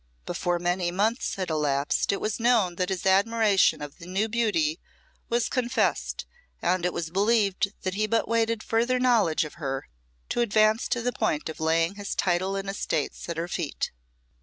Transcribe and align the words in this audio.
Before 0.25 0.57
many 0.57 0.89
months 0.89 1.35
had 1.35 1.51
elapsed, 1.51 2.11
it 2.11 2.19
was 2.19 2.39
known 2.39 2.77
that 2.77 2.89
his 2.89 3.05
admiration 3.05 3.83
of 3.83 3.99
the 3.99 4.07
new 4.07 4.27
beauty 4.27 4.79
was 5.29 5.47
confessed, 5.47 6.25
and 6.59 6.87
it 6.87 6.91
was 6.91 7.11
believed 7.11 7.71
that 7.83 7.93
he 7.93 8.07
but 8.07 8.27
waited 8.27 8.63
further 8.63 8.97
knowledge 8.99 9.45
of 9.45 9.57
her 9.61 9.87
to 10.29 10.41
advance 10.41 10.87
to 10.87 11.03
the 11.03 11.13
point 11.13 11.49
of 11.49 11.59
laying 11.59 11.97
his 11.97 12.15
title 12.15 12.55
and 12.55 12.67
estates 12.67 13.29
at 13.29 13.37
her 13.37 13.47
feet. 13.47 13.91